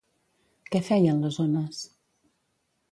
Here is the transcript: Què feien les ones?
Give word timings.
Què 0.75 0.81
feien 0.89 1.21
les 1.27 1.39
ones? 1.47 1.85